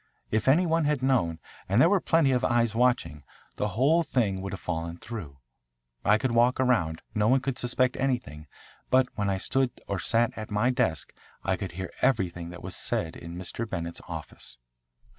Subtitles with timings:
[0.31, 1.37] If any one had known,
[1.69, 3.23] and there were plenty of eyes watching,
[3.57, 5.37] the whole thing would have fallen through.
[6.03, 8.47] I could walk around; no one could suspect anything;
[8.89, 12.75] but when I stood or sat at my desk I could hear everything that was
[12.75, 13.69] said in Mr.
[13.69, 14.57] Bennett's office."